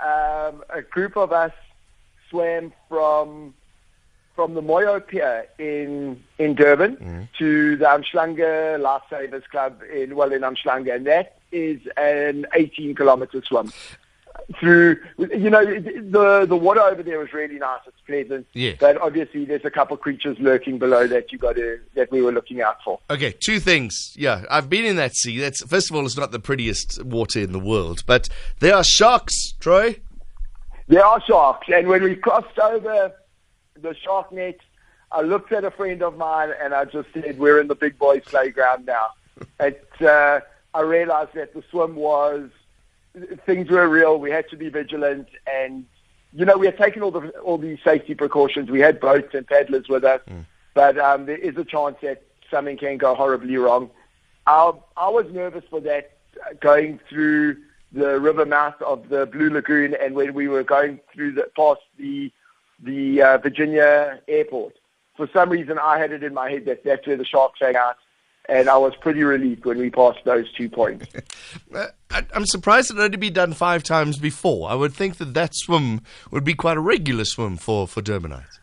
um, 0.00 0.62
a 0.70 0.82
group 0.88 1.16
of 1.16 1.32
us 1.32 1.52
swam 2.30 2.72
from 2.88 3.54
from 4.36 4.54
the 4.54 4.62
Moyo 4.62 5.04
Pier 5.04 5.46
in 5.58 6.22
in 6.38 6.54
Durban 6.54 7.28
to 7.38 7.76
the 7.76 7.84
Umhlanga 7.86 8.78
Lifesavers 8.80 9.42
Club 9.50 9.82
in 9.92 10.14
well 10.14 10.32
in 10.32 10.42
Umhlanga, 10.42 10.94
and 10.94 11.06
that 11.08 11.38
is 11.50 11.80
an 11.96 12.46
18 12.54 12.94
kilometer 12.94 13.42
swim 13.42 13.72
through. 14.58 14.96
You 15.18 15.50
know, 15.50 15.64
the 15.64 16.46
the 16.48 16.56
water 16.56 16.80
over 16.80 17.02
there 17.02 17.18
was 17.18 17.32
really 17.32 17.58
nice. 17.58 17.80
It's 17.86 18.00
pleasant. 18.06 18.46
Yes. 18.52 18.78
But 18.80 19.00
obviously, 19.00 19.44
there's 19.44 19.64
a 19.64 19.70
couple 19.70 19.94
of 19.94 20.00
creatures 20.00 20.36
lurking 20.40 20.78
below 20.78 21.06
that 21.06 21.32
you 21.32 21.38
got 21.38 21.56
to 21.56 21.78
that 21.94 22.10
we 22.10 22.22
were 22.22 22.32
looking 22.32 22.60
out 22.60 22.82
for. 22.84 22.98
Okay, 23.10 23.32
two 23.32 23.60
things. 23.60 24.14
Yeah, 24.16 24.44
I've 24.50 24.70
been 24.70 24.84
in 24.84 24.96
that 24.96 25.14
sea. 25.14 25.38
That's 25.38 25.62
first 25.64 25.90
of 25.90 25.96
all, 25.96 26.04
it's 26.04 26.16
not 26.16 26.32
the 26.32 26.40
prettiest 26.40 27.04
water 27.04 27.40
in 27.40 27.52
the 27.52 27.60
world, 27.60 28.04
but 28.06 28.28
there 28.60 28.74
are 28.74 28.84
sharks, 28.84 29.52
Troy. 29.60 30.00
There 30.88 31.04
are 31.04 31.22
sharks, 31.26 31.68
and 31.68 31.86
when 31.86 32.02
we 32.02 32.16
crossed 32.16 32.58
over 32.58 33.12
the 33.80 33.94
shark 33.94 34.32
net, 34.32 34.58
I 35.12 35.20
looked 35.20 35.52
at 35.52 35.64
a 35.64 35.70
friend 35.70 36.02
of 36.02 36.16
mine 36.16 36.52
and 36.60 36.74
I 36.74 36.84
just 36.84 37.08
said, 37.12 37.38
"We're 37.38 37.60
in 37.60 37.68
the 37.68 37.74
big 37.74 37.98
boys' 37.98 38.22
playground 38.24 38.86
now." 38.86 39.08
it, 39.60 39.86
uh, 40.00 40.40
I 40.74 40.80
realized 40.80 41.34
that 41.34 41.54
the 41.54 41.62
swim 41.70 41.94
was 41.96 42.50
things 43.46 43.70
were 43.70 43.88
real. 43.88 44.18
We 44.18 44.30
had 44.30 44.48
to 44.50 44.56
be 44.56 44.68
vigilant, 44.68 45.28
and 45.46 45.86
you 46.32 46.44
know 46.44 46.56
we 46.56 46.66
had 46.66 46.78
taken 46.78 47.02
all 47.02 47.10
the 47.10 47.30
all 47.40 47.58
these 47.58 47.78
safety 47.84 48.14
precautions. 48.14 48.70
We 48.70 48.80
had 48.80 49.00
boats 49.00 49.34
and 49.34 49.46
paddlers 49.46 49.88
with 49.88 50.04
us, 50.04 50.20
but 50.74 50.98
um, 50.98 51.26
there 51.26 51.38
is 51.38 51.56
a 51.56 51.64
chance 51.64 51.96
that 52.02 52.22
something 52.50 52.76
can 52.76 52.98
go 52.98 53.14
horribly 53.14 53.56
wrong. 53.56 53.90
I, 54.46 54.72
I 54.96 55.08
was 55.08 55.26
nervous 55.30 55.64
for 55.68 55.80
that 55.80 56.12
uh, 56.46 56.54
going 56.60 57.00
through 57.08 57.56
the 57.92 58.18
river 58.20 58.46
mouth 58.46 58.80
of 58.82 59.08
the 59.08 59.26
Blue 59.26 59.50
Lagoon, 59.50 59.94
and 59.94 60.14
when 60.14 60.34
we 60.34 60.48
were 60.48 60.64
going 60.64 61.00
through 61.12 61.32
the 61.32 61.48
past 61.56 61.80
the 61.98 62.32
the 62.82 63.22
uh, 63.22 63.38
Virginia 63.38 64.20
airport. 64.28 64.74
For 65.16 65.28
some 65.32 65.50
reason, 65.50 65.78
I 65.78 65.98
had 65.98 66.12
it 66.12 66.22
in 66.22 66.32
my 66.32 66.48
head 66.48 66.64
that 66.66 66.84
that's 66.84 67.06
where 67.06 67.16
the 67.16 67.24
sharks 67.24 67.58
hang 67.60 67.74
out, 67.74 67.96
and 68.48 68.68
I 68.68 68.78
was 68.78 68.94
pretty 68.96 69.22
relieved 69.22 69.64
when 69.64 69.78
we 69.78 69.90
passed 69.90 70.20
those 70.24 70.50
two 70.52 70.68
points. 70.68 71.06
Uh, 71.74 71.86
I'm 72.34 72.46
surprised 72.46 72.90
it 72.90 72.98
only 72.98 73.16
been 73.16 73.32
done 73.32 73.52
five 73.52 73.82
times 73.82 74.18
before. 74.18 74.70
I 74.70 74.74
would 74.74 74.94
think 74.94 75.18
that 75.18 75.34
that 75.34 75.54
swim 75.54 76.00
would 76.30 76.44
be 76.44 76.54
quite 76.54 76.76
a 76.76 76.80
regular 76.80 77.24
swim 77.24 77.56
for 77.56 77.86
for 77.86 78.00
Durbanites. 78.00 78.58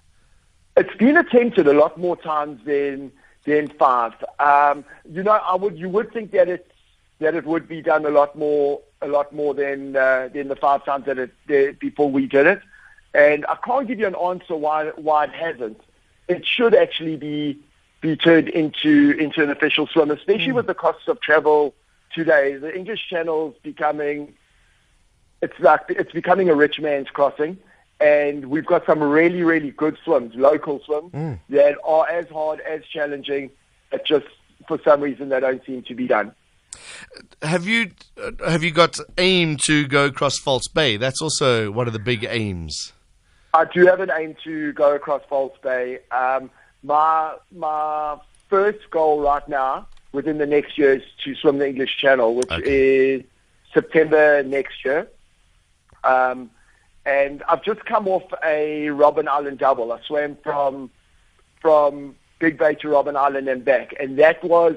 It's 0.75 0.95
been 0.95 1.17
attempted 1.17 1.67
a 1.67 1.73
lot 1.73 1.97
more 1.97 2.17
times 2.17 2.61
than 2.65 3.11
than 3.45 3.67
five. 3.67 4.13
Um, 4.39 4.83
you 5.11 5.23
know, 5.23 5.31
I 5.31 5.55
would 5.55 5.77
you 5.77 5.89
would 5.89 6.11
think 6.11 6.31
that 6.31 6.49
it 6.49 6.71
that 7.19 7.35
it 7.35 7.45
would 7.45 7.67
be 7.67 7.81
done 7.81 8.05
a 8.05 8.09
lot 8.09 8.35
more 8.35 8.81
a 9.01 9.07
lot 9.07 9.33
more 9.33 9.53
than 9.53 9.95
uh, 9.95 10.29
than 10.33 10.47
the 10.47 10.55
five 10.55 10.83
times 10.83 11.05
that 11.05 11.17
it 11.17 11.31
that 11.47 11.79
before 11.79 12.09
we 12.09 12.27
did 12.27 12.47
it. 12.47 12.61
And 13.13 13.45
I 13.47 13.55
can't 13.63 13.87
give 13.87 13.99
you 13.99 14.07
an 14.07 14.15
answer 14.15 14.55
why 14.55 14.89
why 14.95 15.25
it 15.25 15.31
hasn't. 15.31 15.81
It 16.27 16.45
should 16.45 16.73
actually 16.73 17.15
be 17.17 17.59
be 18.05 18.15
turned 18.15 18.49
into 18.49 19.15
into 19.19 19.41
an 19.41 19.49
official 19.49 19.87
swim, 19.87 20.11
especially 20.11 20.51
with 20.51 20.67
the 20.67 20.75
costs 20.75 21.07
of 21.07 21.19
travel 21.21 21.73
today. 22.13 22.55
The 22.55 22.75
English 22.75 23.07
Channel's 23.09 23.55
becoming 23.63 24.35
it's 25.41 25.59
like 25.59 25.81
it's 25.89 26.11
becoming 26.11 26.49
a 26.49 26.55
rich 26.55 26.79
man's 26.79 27.09
crossing, 27.09 27.57
and 27.99 28.45
we've 28.45 28.65
got 28.65 28.85
some 28.85 29.01
really 29.01 29.41
really 29.43 29.71
good 29.71 29.97
swims, 30.03 30.35
local 30.35 30.79
swims 30.85 31.39
that 31.49 31.75
are 31.83 32.07
as 32.07 32.27
hard 32.29 32.59
as 32.61 32.85
challenging, 32.85 33.49
but 33.89 34.05
just 34.05 34.27
for 34.67 34.79
some 34.83 35.01
reason 35.01 35.29
they 35.29 35.39
don't 35.39 35.65
seem 35.65 35.81
to 35.83 35.95
be 35.95 36.05
done. 36.05 36.31
Have 37.41 37.65
you 37.65 37.91
have 38.45 38.63
you 38.63 38.71
got 38.71 38.99
aim 39.17 39.57
to 39.63 39.87
go 39.87 40.05
across 40.05 40.37
False 40.37 40.67
Bay? 40.67 40.97
That's 40.97 41.21
also 41.21 41.71
one 41.71 41.87
of 41.87 41.93
the 41.93 41.99
big 41.99 42.23
aims. 42.29 42.93
I 43.53 43.65
do 43.65 43.85
have 43.87 44.01
an 44.01 44.11
aim 44.15 44.35
to 44.43 44.73
go 44.73 44.93
across 44.93 45.23
False 45.29 45.57
Bay. 45.63 45.99
Um, 46.11 46.51
my 46.85 47.35
my 47.51 48.17
first 48.49 48.89
goal 48.91 49.21
right 49.21 49.47
now 49.49 49.87
within 50.11 50.37
the 50.37 50.45
next 50.45 50.77
year 50.77 50.93
is 50.95 51.03
to 51.23 51.35
swim 51.35 51.57
the 51.57 51.67
English 51.67 51.97
Channel, 51.97 52.35
which 52.35 52.51
Okay. 52.51 53.15
is 53.15 53.23
September 53.73 54.43
next 54.43 54.85
year. 54.85 55.07
Um, 56.03 56.51
and 57.05 57.43
I've 57.49 57.63
just 57.63 57.83
come 57.85 58.07
off 58.07 58.23
a 58.43 58.87
Robben 58.87 59.27
Island 59.27 59.57
double. 59.59 59.91
I 59.91 59.99
swam 60.01 60.37
from 60.43 60.89
from 61.59 62.15
Big 62.39 62.57
Bay 62.57 62.75
to 62.75 62.87
Robben 62.87 63.15
Island 63.15 63.47
and 63.47 63.65
back, 63.65 63.93
and 63.99 64.17
that 64.19 64.43
was 64.43 64.75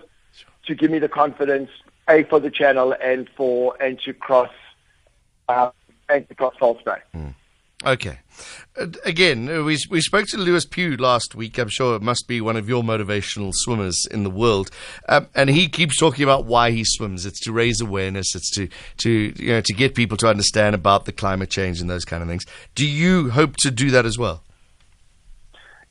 to 0.67 0.75
give 0.75 0.91
me 0.91 0.99
the 0.99 1.09
confidence 1.09 1.71
a 2.09 2.23
for 2.25 2.41
the 2.41 2.51
channel 2.51 2.95
and 3.03 3.29
for 3.37 3.77
and 3.81 4.01
to 4.01 4.13
cross 4.15 4.51
uh, 5.49 5.71
and 6.09 6.27
to 6.29 6.35
cross 6.35 6.55
False 6.59 6.83
Bay. 6.83 6.97
Mm. 7.15 7.35
Okay. 7.85 8.19
Uh, 8.79 8.87
again, 9.05 9.49
uh, 9.49 9.63
we 9.63 9.79
we 9.89 10.01
spoke 10.01 10.27
to 10.27 10.37
Lewis 10.37 10.65
Pugh 10.65 10.97
last 10.97 11.35
week. 11.35 11.59
I'm 11.59 11.69
sure 11.69 11.95
it 11.95 12.03
must 12.03 12.27
be 12.27 12.41
one 12.41 12.57
of 12.57 12.69
your 12.69 12.83
motivational 12.83 13.53
swimmers 13.55 14.07
in 14.11 14.25
the 14.25 14.31
world, 14.31 14.71
um, 15.09 15.29
and 15.35 15.49
he 15.49 15.69
keeps 15.69 15.97
talking 15.97 16.25
about 16.25 16.45
why 16.45 16.73
he 16.73 16.83
swims. 16.85 17.25
It's 17.25 17.41
to 17.41 17.53
raise 17.53 17.81
awareness. 17.81 18.35
It's 18.35 18.51
to 18.57 18.69
to 18.99 19.33
you 19.37 19.53
know 19.53 19.61
to 19.61 19.73
get 19.73 19.95
people 19.95 20.17
to 20.19 20.29
understand 20.29 20.75
about 20.75 21.05
the 21.05 21.13
climate 21.13 21.51
change 21.51 21.81
and 21.81 21.89
those 21.89 22.05
kind 22.05 22.23
of 22.23 22.29
things. 22.29 22.45
Do 22.75 22.87
you 22.87 23.31
hope 23.31 23.57
to 23.59 23.71
do 23.71 23.91
that 23.93 24.05
as 24.05 24.19
well? 24.19 24.43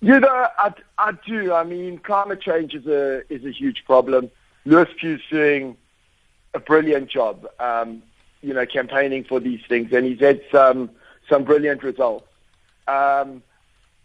You 0.01 0.19
know, 0.19 0.47
I, 0.57 0.73
I 0.97 1.13
do. 1.25 1.53
I 1.53 1.63
mean, 1.63 1.99
climate 1.99 2.41
change 2.41 2.73
is 2.73 2.85
a 2.85 3.21
is 3.33 3.45
a 3.45 3.51
huge 3.51 3.83
problem. 3.85 4.29
Lewis 4.65 4.89
Pugh's 4.99 5.23
doing 5.31 5.77
a 6.53 6.59
brilliant 6.59 7.09
job. 7.09 7.47
Um, 7.59 8.03
you 8.41 8.53
know, 8.53 8.65
campaigning 8.65 9.23
for 9.23 9.39
these 9.39 9.61
things, 9.67 9.91
and 9.93 10.05
he's 10.05 10.19
had 10.19 10.41
some 10.51 10.91
some 11.29 11.43
brilliant 11.43 11.83
results. 11.83 12.27
Um, 12.87 13.43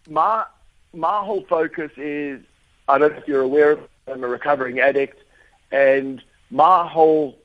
my 0.08 0.44
my 0.92 1.20
whole 1.24 1.44
focus 1.48 1.90
is 1.96 2.40
I 2.88 2.98
don't 2.98 3.12
know 3.12 3.18
if 3.18 3.28
you're 3.28 3.42
aware, 3.42 3.78
I'm 4.10 4.24
a 4.24 4.28
recovering 4.28 4.80
addict, 4.80 5.22
and 5.70 6.22
my 6.50 6.86
whole 6.86 7.38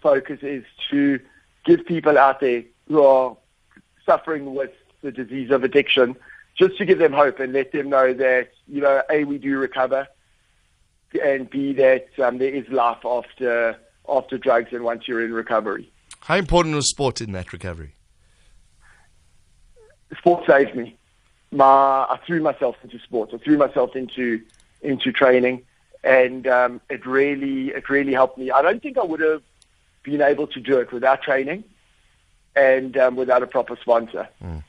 focus 0.00 0.40
is 0.42 0.64
to 0.90 1.18
give 1.64 1.84
people 1.86 2.18
out 2.18 2.40
there 2.40 2.62
who 2.88 3.02
are 3.02 3.36
suffering 4.04 4.54
with 4.54 4.70
the 5.02 5.10
disease 5.10 5.50
of 5.50 5.64
addiction, 5.64 6.14
just 6.56 6.76
to 6.78 6.84
give 6.84 6.98
them 6.98 7.12
hope 7.12 7.40
and 7.40 7.52
let 7.52 7.72
them 7.72 7.88
know 7.88 8.12
that 8.12 8.50
you 8.68 8.80
know 8.80 9.02
a 9.10 9.24
we 9.24 9.38
do 9.38 9.58
recover, 9.58 10.06
and 11.22 11.48
b 11.48 11.72
that 11.72 12.08
um, 12.18 12.38
there 12.38 12.54
is 12.54 12.68
life 12.68 13.04
after 13.04 13.76
after 14.08 14.36
drugs 14.36 14.68
and 14.72 14.84
once 14.84 15.08
you're 15.08 15.24
in 15.24 15.32
recovery. 15.32 15.90
How 16.20 16.36
important 16.36 16.74
was 16.74 16.88
sport 16.88 17.20
in 17.20 17.32
that 17.32 17.52
recovery? 17.52 17.94
Sport 20.16 20.46
saved 20.46 20.74
me. 20.74 20.96
My, 21.50 21.64
I 21.64 22.18
threw 22.26 22.42
myself 22.42 22.76
into 22.82 22.98
sports. 22.98 23.32
I 23.34 23.38
threw 23.38 23.56
myself 23.56 23.94
into 23.94 24.42
into 24.82 25.12
training, 25.12 25.62
and 26.02 26.46
um, 26.46 26.80
it 26.90 27.06
really 27.06 27.68
it 27.68 27.88
really 27.88 28.12
helped 28.12 28.38
me. 28.38 28.50
I 28.50 28.62
don't 28.62 28.82
think 28.82 28.98
I 28.98 29.04
would 29.04 29.20
have 29.20 29.42
been 30.02 30.20
able 30.20 30.46
to 30.48 30.60
do 30.60 30.78
it 30.78 30.92
without 30.92 31.22
training 31.22 31.64
and 32.54 32.96
um, 32.96 33.16
without 33.16 33.42
a 33.42 33.46
proper 33.46 33.76
sponsor. 33.80 34.28
Mm. 34.42 34.62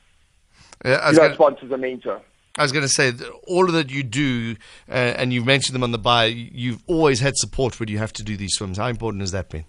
Yeah, 0.84 1.10
you 1.10 1.12
know, 1.16 1.22
gonna, 1.22 1.34
sponsors 1.34 1.72
are 1.72 1.78
mentor. 1.78 2.20
I 2.58 2.62
was 2.62 2.72
going 2.72 2.84
to 2.84 2.88
say, 2.88 3.12
all 3.46 3.66
of 3.66 3.72
that 3.74 3.90
you 3.90 4.02
do, 4.02 4.56
uh, 4.88 4.92
and 4.92 5.32
you've 5.32 5.44
mentioned 5.44 5.74
them 5.74 5.82
on 5.82 5.92
the 5.92 5.98
bio, 5.98 6.26
you've 6.26 6.82
always 6.86 7.20
had 7.20 7.36
support 7.36 7.78
when 7.78 7.88
you 7.90 7.98
have 7.98 8.14
to 8.14 8.22
do 8.22 8.36
these 8.36 8.54
swims. 8.54 8.78
How 8.78 8.86
important 8.86 9.20
has 9.20 9.32
that 9.32 9.50
been? 9.50 9.64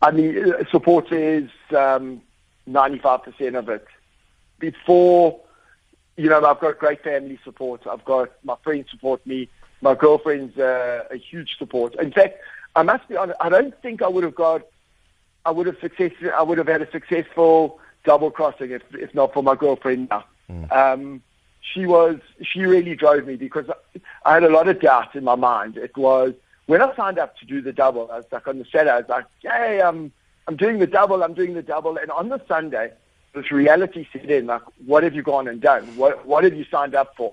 I 0.00 0.12
mean, 0.12 0.52
uh, 0.52 0.64
support 0.70 1.12
is 1.12 1.50
um, 1.76 2.22
95% 2.68 3.58
of 3.58 3.68
it 3.68 3.86
before, 4.60 5.40
you 6.16 6.28
know, 6.28 6.44
I've 6.44 6.60
got 6.60 6.78
great 6.78 7.02
family 7.02 7.38
support. 7.42 7.86
I've 7.86 8.04
got 8.04 8.30
my 8.44 8.56
friends 8.62 8.90
support 8.90 9.26
me. 9.26 9.48
My 9.80 9.94
girlfriend's 9.94 10.56
uh, 10.58 11.04
a 11.10 11.16
huge 11.16 11.56
support. 11.58 11.94
In 11.96 12.12
fact, 12.12 12.38
I 12.76 12.82
must 12.82 13.08
be 13.08 13.16
honest. 13.16 13.38
I 13.40 13.48
don't 13.48 13.74
think 13.82 14.02
I 14.02 14.08
would 14.08 14.24
have 14.24 14.34
got. 14.34 14.62
I 15.44 15.50
would 15.50 15.66
have 15.66 15.78
success. 15.80 16.12
I 16.36 16.42
would 16.42 16.58
have 16.58 16.68
had 16.68 16.82
a 16.82 16.90
successful 16.90 17.80
double 18.04 18.30
crossing 18.30 18.70
if, 18.70 18.82
if 18.92 19.14
not 19.14 19.32
for 19.32 19.42
my 19.42 19.54
girlfriend 19.54 20.08
now. 20.10 20.24
Mm. 20.50 20.72
Um, 20.72 21.22
she 21.60 21.86
was. 21.86 22.18
She 22.42 22.60
really 22.60 22.94
drove 22.94 23.26
me 23.26 23.36
because 23.36 23.66
I 24.24 24.34
had 24.34 24.44
a 24.44 24.50
lot 24.50 24.68
of 24.68 24.80
doubt 24.80 25.16
in 25.16 25.24
my 25.24 25.36
mind. 25.36 25.78
It 25.78 25.96
was 25.96 26.34
when 26.66 26.82
I 26.82 26.94
signed 26.94 27.18
up 27.18 27.36
to 27.38 27.46
do 27.46 27.62
the 27.62 27.72
double. 27.72 28.10
I 28.12 28.16
was 28.16 28.26
like 28.30 28.46
on 28.46 28.58
the 28.58 28.66
Saturday. 28.66 28.90
I 28.90 28.98
was 28.98 29.08
like, 29.08 29.24
"Hey, 29.40 29.80
I'm 29.80 30.12
I'm 30.46 30.56
doing 30.56 30.78
the 30.78 30.86
double. 30.86 31.22
I'm 31.22 31.34
doing 31.34 31.54
the 31.54 31.62
double." 31.62 31.96
And 31.96 32.10
on 32.10 32.28
the 32.28 32.40
Sunday, 32.46 32.92
this 33.34 33.50
reality 33.52 34.06
set 34.12 34.30
in, 34.30 34.46
like, 34.46 34.62
what 34.84 35.02
have 35.02 35.14
you 35.14 35.22
gone 35.22 35.48
and 35.48 35.60
done? 35.60 35.84
What, 35.96 36.26
what 36.26 36.44
have 36.44 36.54
you 36.54 36.64
signed 36.70 36.94
up 36.94 37.16
for? 37.16 37.32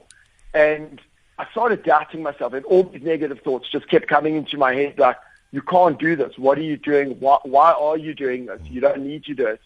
And 0.53 1.01
I 1.39 1.49
started 1.51 1.83
doubting 1.83 2.23
myself, 2.23 2.53
and 2.53 2.65
all 2.65 2.83
these 2.83 3.03
negative 3.03 3.41
thoughts 3.41 3.69
just 3.69 3.87
kept 3.89 4.07
coming 4.07 4.35
into 4.35 4.57
my 4.57 4.73
head, 4.73 4.97
like, 4.99 5.17
you 5.51 5.61
can't 5.61 5.97
do 5.97 6.15
this. 6.15 6.37
What 6.37 6.57
are 6.57 6.63
you 6.63 6.77
doing? 6.77 7.11
Why, 7.19 7.39
why 7.43 7.71
are 7.71 7.97
you 7.97 8.13
doing 8.13 8.47
this? 8.47 8.61
You 8.65 8.81
don't 8.81 9.01
need 9.01 9.23
to 9.25 9.33
do 9.33 9.47
it. 9.47 9.61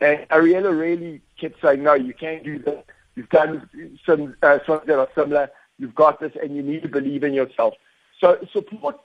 And 0.00 0.28
Ariella 0.28 0.76
really 0.78 1.20
kept 1.38 1.60
saying, 1.60 1.82
no, 1.82 1.94
you 1.94 2.14
can't 2.14 2.42
do 2.42 2.58
this. 2.58 2.82
You've 3.14 3.28
done 3.28 3.68
some 4.06 4.34
uh, 4.42 4.58
that 4.66 4.98
are 4.98 5.08
similar. 5.14 5.50
You've 5.78 5.94
got 5.94 6.20
this, 6.20 6.32
and 6.42 6.56
you 6.56 6.62
need 6.62 6.82
to 6.82 6.88
believe 6.88 7.22
in 7.22 7.34
yourself. 7.34 7.74
So 8.18 8.38
support 8.52 9.00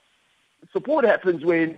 support 0.71 1.05
happens 1.05 1.43
when 1.43 1.77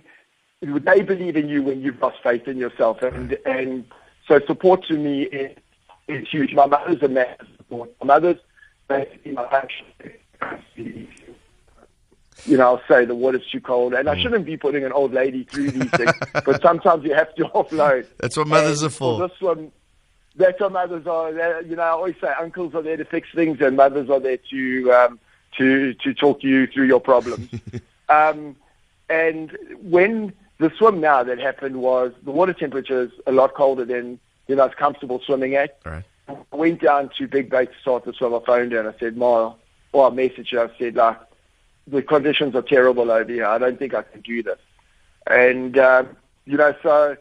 they 0.60 1.02
believe 1.02 1.36
in 1.36 1.48
you 1.48 1.62
when 1.62 1.80
you've 1.80 2.00
lost 2.00 2.18
faith 2.22 2.46
in 2.48 2.58
yourself, 2.58 3.02
and 3.02 3.36
and 3.44 3.84
so 4.28 4.38
support 4.46 4.84
to 4.86 4.94
me 4.94 5.22
is, 5.22 5.56
is 6.06 6.28
huge. 6.28 6.54
My 6.54 6.66
mother's 6.66 7.02
a 7.02 7.08
massive 7.08 7.48
support. 7.56 7.90
My 8.00 8.06
mother's 8.06 8.38
basically 8.86 9.32
my 9.32 9.44
passion. 9.46 11.08
You 12.44 12.56
know, 12.56 12.64
I'll 12.64 12.82
say 12.86 13.04
the 13.04 13.14
water's 13.14 13.46
too 13.50 13.60
cold, 13.60 13.94
and 13.94 14.06
mm. 14.06 14.10
I 14.10 14.22
shouldn't 14.22 14.44
be 14.44 14.56
putting 14.56 14.84
an 14.84 14.92
old 14.92 15.12
lady 15.12 15.44
through 15.44 15.72
these 15.72 15.90
things, 15.90 16.12
but 16.44 16.62
sometimes 16.62 17.04
you 17.04 17.14
have 17.14 17.34
to 17.34 17.44
offload. 17.54 18.06
That's 18.18 18.36
what 18.36 18.46
mothers 18.46 18.82
and 18.82 18.92
are 18.92 18.94
for. 18.94 19.28
This 19.28 19.40
one, 19.40 19.72
that's 20.36 20.60
what 20.60 20.72
mothers 20.72 21.06
are. 21.06 21.62
You 21.62 21.76
know, 21.76 21.82
I 21.82 21.88
always 21.88 22.14
say 22.20 22.32
uncles 22.40 22.74
are 22.74 22.82
there 22.82 22.96
to 22.96 23.04
fix 23.04 23.28
things, 23.34 23.60
and 23.60 23.76
mothers 23.76 24.08
are 24.08 24.20
there 24.20 24.38
to 24.50 24.92
um, 24.92 25.20
to 25.56 25.94
to 25.94 26.14
talk 26.14 26.44
you 26.44 26.66
through 26.68 26.86
your 26.86 27.00
problems. 27.00 27.48
um, 28.08 28.54
and 29.08 29.56
when 29.80 30.32
the 30.58 30.72
swim 30.76 31.00
now 31.00 31.22
that 31.22 31.38
happened 31.38 31.76
was 31.76 32.12
the 32.24 32.30
water 32.30 32.52
temperature 32.52 33.02
is 33.02 33.12
a 33.26 33.32
lot 33.32 33.54
colder 33.54 33.84
than 33.84 34.18
you 34.46 34.56
know 34.56 34.64
I 34.64 34.66
was 34.66 34.74
comfortable 34.74 35.20
swimming 35.24 35.54
at. 35.54 35.78
Right. 35.84 36.04
I 36.28 36.56
went 36.56 36.82
down 36.82 37.10
to 37.18 37.26
Big 37.26 37.48
Bay 37.50 37.66
to 37.66 37.72
start 37.80 38.04
the 38.04 38.12
swim. 38.12 38.34
I 38.34 38.40
phoned 38.44 38.72
her 38.72 38.80
and 38.80 38.88
I 38.88 38.98
said, 38.98 39.16
Ma, 39.16 39.54
or 39.92 40.06
I 40.06 40.10
messaged 40.10 40.52
her. 40.52 40.70
I 40.70 40.78
said, 40.78 40.96
like, 40.96 41.18
the 41.86 42.02
conditions 42.02 42.54
are 42.54 42.62
terrible 42.62 43.10
over 43.10 43.32
here. 43.32 43.46
I 43.46 43.58
don't 43.58 43.78
think 43.78 43.94
I 43.94 44.02
can 44.02 44.20
do 44.20 44.42
this. 44.42 44.58
And, 45.26 45.78
um, 45.78 46.16
you 46.44 46.56
know, 46.56 46.74
so 46.82 47.16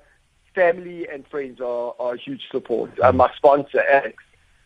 family 0.54 1.08
and 1.08 1.26
friends 1.28 1.62
are, 1.62 1.94
are 2.00 2.16
a 2.16 2.18
huge 2.18 2.50
support. 2.52 2.92
Uh, 3.00 3.12
my 3.14 3.32
sponsor, 3.36 3.82
Alex, 3.90 4.24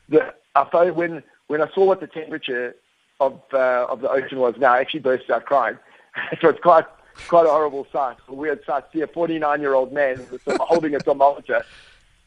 the, 0.10 0.34
I 0.56 0.68
phoned 0.72 0.96
when, 0.96 1.24
when 1.48 1.62
I 1.62 1.70
saw 1.74 1.86
what 1.86 2.00
the 2.00 2.08
temperature 2.08 2.76
of, 3.20 3.40
uh, 3.54 3.86
of 3.90 4.02
the 4.02 4.10
ocean 4.10 4.40
was 4.40 4.56
now, 4.58 4.74
I 4.74 4.80
actually 4.80 5.02
burst 5.02 5.30
out 5.30 5.46
crying. 5.46 5.78
so 6.42 6.50
it's 6.50 6.60
quite 6.62 6.86
quite 7.28 7.46
a 7.46 7.50
horrible 7.50 7.88
sight, 7.92 8.18
a 8.28 8.34
weird 8.34 8.64
sight. 8.66 8.84
See 8.94 9.02
a 9.02 9.08
49 9.08 9.62
year 9.62 9.74
old 9.74 9.92
man 9.92 10.26
with 10.32 10.42
holding 10.60 10.96
a 10.96 11.00
thermometer 11.00 11.64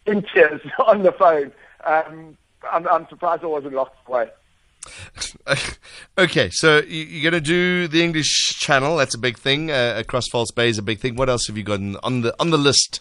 in 0.06 0.22
tears 0.22 0.60
on 0.86 1.02
the 1.02 1.12
phone. 1.12 1.52
Um, 1.84 2.36
I'm, 2.70 2.88
I'm 2.88 3.08
surprised 3.08 3.44
I 3.44 3.46
wasn't 3.46 3.74
locked 3.74 4.08
away. 4.08 4.30
okay, 6.18 6.50
so 6.50 6.80
you're 6.80 7.30
going 7.30 7.42
to 7.42 7.46
do 7.46 7.88
the 7.88 8.02
English 8.02 8.58
Channel. 8.58 8.96
That's 8.96 9.14
a 9.14 9.18
big 9.18 9.38
thing. 9.38 9.70
Uh, 9.70 9.94
across 9.96 10.28
False 10.28 10.50
Bay 10.50 10.68
is 10.68 10.78
a 10.78 10.82
big 10.82 11.00
thing. 11.00 11.16
What 11.16 11.28
else 11.28 11.46
have 11.46 11.56
you 11.56 11.62
got 11.62 11.80
on 12.02 12.22
the 12.22 12.34
on 12.38 12.50
the 12.50 12.58
list? 12.58 13.00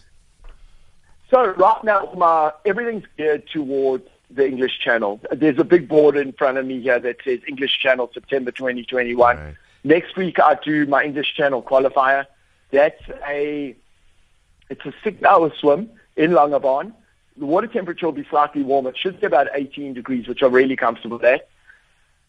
So 1.30 1.46
right 1.52 1.84
now, 1.84 2.12
my 2.16 2.52
everything's 2.64 3.04
geared 3.16 3.46
towards 3.48 4.08
the 4.30 4.46
English 4.46 4.78
Channel. 4.80 5.20
There's 5.30 5.58
a 5.58 5.64
big 5.64 5.88
board 5.88 6.16
in 6.16 6.32
front 6.32 6.58
of 6.58 6.66
me 6.66 6.80
here 6.80 6.98
that 6.98 7.16
says 7.24 7.40
English 7.46 7.78
Channel 7.78 8.10
September 8.12 8.50
2021. 8.50 9.36
Right. 9.36 9.54
Next 9.84 10.16
week 10.16 10.40
I 10.40 10.56
do 10.64 10.86
my 10.86 11.04
English 11.04 11.34
Channel 11.34 11.62
qualifier. 11.62 12.26
That's 12.70 13.02
a 13.28 13.76
it's 14.70 14.84
a 14.86 14.94
six 15.04 15.22
hour 15.22 15.52
swim 15.60 15.90
in 16.16 16.30
Langebaan. 16.30 16.92
The 17.36 17.44
water 17.44 17.66
temperature 17.66 18.06
will 18.06 18.12
be 18.12 18.26
slightly 18.30 18.62
warmer. 18.62 18.90
It 18.90 18.96
should 18.96 19.20
be 19.20 19.26
about 19.26 19.48
18 19.52 19.92
degrees, 19.92 20.26
which 20.26 20.42
I'm 20.42 20.52
really 20.52 20.76
comfortable 20.76 21.24
at. 21.24 21.48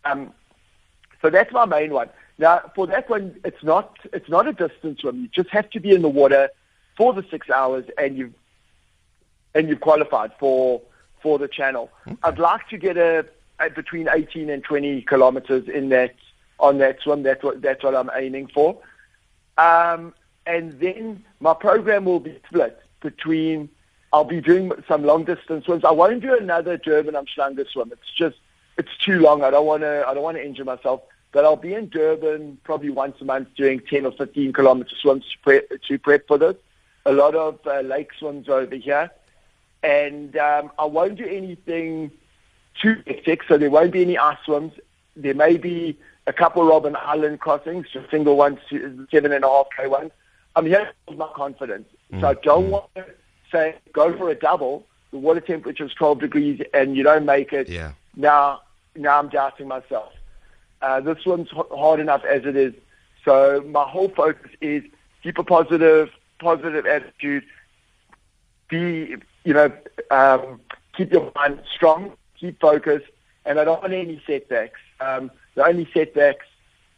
Um, 0.03 0.33
so 1.21 1.29
that's 1.29 1.51
my 1.53 1.65
main 1.65 1.91
one. 1.91 2.09
Now, 2.38 2.71
for 2.75 2.88
that 2.88 3.09
one, 3.09 3.39
it's 3.45 3.63
not 3.63 3.97
it's 4.12 4.29
not 4.29 4.47
a 4.47 4.53
distance 4.53 5.00
swim. 5.00 5.21
You 5.21 5.27
just 5.29 5.50
have 5.50 5.69
to 5.71 5.79
be 5.79 5.91
in 5.91 6.01
the 6.01 6.09
water 6.09 6.50
for 6.97 7.13
the 7.13 7.24
six 7.31 7.50
hours, 7.50 7.85
and 7.97 8.17
you've 8.17 8.33
and 9.53 9.69
you've 9.69 9.79
qualified 9.79 10.31
for 10.38 10.81
for 11.21 11.39
the 11.39 11.47
channel. 11.47 11.89
Okay. 12.05 12.17
I'd 12.24 12.38
like 12.38 12.67
to 12.69 12.77
get 12.77 12.97
a, 12.97 13.25
a 13.59 13.69
between 13.69 14.09
18 14.09 14.50
and 14.50 14.62
20 14.63 15.03
kilometers 15.03 15.69
in 15.69 15.89
that 15.89 16.15
on 16.59 16.77
that 16.79 17.01
swim. 17.01 17.24
That's 17.24 17.43
what 17.43 17.62
that's 17.62 17.83
what 17.83 17.95
I'm 17.95 18.09
aiming 18.15 18.47
for. 18.47 18.77
Um, 19.57 20.13
and 20.45 20.79
then 20.79 21.24
my 21.39 21.53
program 21.53 22.05
will 22.05 22.19
be 22.19 22.39
split 22.47 22.79
between. 23.01 23.69
I'll 24.13 24.24
be 24.24 24.39
doing 24.39 24.71
some 24.88 25.03
long 25.03 25.25
distance 25.25 25.65
swims. 25.65 25.83
I 25.83 25.91
won't 25.91 26.21
do 26.21 26.38
another 26.38 26.77
Durban 26.77 27.15
Umhlanga 27.15 27.67
swim. 27.67 27.91
It's 27.91 28.12
just 28.17 28.38
it's 28.77 28.95
too 28.97 29.19
long. 29.19 29.43
I 29.43 29.50
don't 29.50 29.65
want 29.65 29.81
to. 29.83 30.05
I 30.07 30.13
don't 30.13 30.24
want 30.24 30.38
to 30.38 30.45
injure 30.45 30.65
myself. 30.65 31.01
But 31.35 31.43
I'll 31.43 31.57
be 31.57 31.74
in 31.74 31.89
Durban 31.89 32.59
probably 32.63 32.91
once 32.91 33.17
a 33.19 33.25
month 33.25 33.50
doing 33.57 33.81
10 33.81 34.05
or 34.05 34.13
15 34.13 34.53
kilometer 34.53 34.95
swims 35.01 35.25
to 35.29 35.38
prep, 35.43 35.69
to 35.85 36.00
prep 36.00 36.27
for 36.29 36.38
this. 36.38 36.55
A 37.05 37.12
lot 37.12 37.35
of 37.35 37.59
uh, 37.67 37.81
lake 37.81 38.12
swims 38.17 38.47
over 38.47 38.74
here. 38.74 39.12
And 39.83 40.38
um, 40.38 40.71
I 40.79 40.85
won't 40.85 41.17
do 41.17 41.25
anything 41.25 42.12
too 42.81 43.03
hectic, 43.05 43.43
so 43.50 43.57
there 43.57 43.69
won't 43.69 43.91
be 43.91 44.01
any 44.01 44.17
ice 44.17 44.38
swims. 44.45 44.71
There 45.17 45.33
may 45.33 45.57
be 45.57 46.00
a 46.27 46.34
couple 46.34 46.63
of 46.63 46.84
Robben 46.84 46.96
Island 46.96 47.39
crossings, 47.39 47.88
just 47.91 48.10
single 48.10 48.36
ones, 48.36 48.60
seven 49.12 49.32
and 49.32 49.44
a 49.44 49.48
half 49.48 49.67
K 49.77 49.88
ones. 49.88 50.12
I'm 50.55 50.65
here 50.65 50.86
to 50.86 50.94
build 51.08 51.20
my 51.20 51.29
confidence. 51.36 51.88
So 52.20 52.27
I 52.27 52.34
don't 52.36 52.70
want 52.70 52.86
to 52.96 53.05
say 53.51 53.75
go 53.94 54.15
for 54.17 54.29
a 54.29 54.36
double. 54.36 54.86
The 55.12 55.17
water 55.17 55.41
temperature 55.41 55.86
is 55.86 55.94
12 55.94 56.20
degrees 56.20 56.62
and 56.74 56.96
you 56.96 57.03
don't 57.03 57.25
make 57.25 57.51
it. 57.51 57.67
Yeah. 57.67 57.94
Now, 58.15 58.62
now 58.96 59.20
I'm 59.20 59.29
doubting 59.29 59.67
myself. 59.67 60.13
Uh, 60.82 61.01
this 61.01 61.25
one's 61.25 61.50
hard 61.51 62.00
enough 62.00 62.24
as 62.24 62.46
it 62.46 62.55
is. 62.55 62.74
So 63.24 63.63
my 63.67 63.84
whole 63.84 64.10
focus 64.10 64.51
is 64.62 64.84
keep 65.24 65.38
a 65.38 65.44
positive, 65.44 66.10
positive 66.39 66.86
attitude. 66.86 67.44
Be, 68.70 69.15
you 69.44 69.53
know, 69.53 69.72
um, 70.12 70.62
keep 70.96 71.12
your 71.12 71.32
mind 71.36 71.62
strong, 71.74 72.13
keep 72.39 72.60
focused, 72.60 73.08
and 73.46 73.60
I 73.60 73.63
don't 73.63 73.82
want 73.82 73.94
any 73.94 74.22
setbacks. 74.25 74.79
Um, 75.00 75.32
the 75.55 75.65
only 75.65 75.89
setbacks 75.93 76.45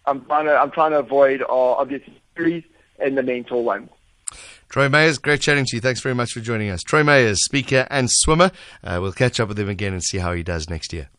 I'm 0.05 0.25
trying 0.25 0.45
to 0.45 0.55
I'm 0.55 0.71
trying 0.71 0.91
to 0.91 0.99
avoid 0.99 1.41
are 1.41 1.77
obviously 1.77 2.19
injuries 2.35 2.63
and 2.99 3.17
the 3.17 3.23
mental 3.23 3.63
ones. 3.63 3.89
Troy 4.69 4.89
Mayers, 4.89 5.21
great 5.21 5.39
chatting 5.39 5.65
to 5.65 5.77
you. 5.77 5.81
Thanks 5.81 6.01
very 6.01 6.15
much 6.15 6.33
for 6.33 6.41
joining 6.41 6.69
us. 6.69 6.81
Troy 6.81 7.01
Mayers, 7.01 7.37
speaker 7.37 7.87
and 7.89 8.09
swimmer. 8.11 8.51
Uh, 8.83 8.99
we'll 9.01 9.13
catch 9.13 9.39
up 9.39 9.47
with 9.47 9.57
him 9.57 9.69
again 9.69 9.93
and 9.93 10.03
see 10.03 10.17
how 10.17 10.33
he 10.33 10.43
does 10.43 10.69
next 10.69 10.91
year. 10.91 11.09